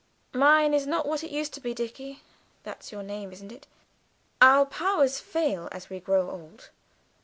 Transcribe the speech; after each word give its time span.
Mine 0.33 0.73
is 0.73 0.87
not 0.87 1.05
what 1.07 1.23
it 1.23 1.29
used 1.29 1.53
to 1.53 1.61
be, 1.61 1.75
Dicky 1.75 2.23
(that's 2.63 2.91
your 2.91 3.03
name, 3.03 3.31
isn't 3.31 3.51
it?). 3.51 3.67
Our 4.41 4.65
powers 4.65 5.19
fail 5.19 5.69
as 5.71 5.91
we 5.91 5.99
grow 5.99 6.31
old." 6.31 6.71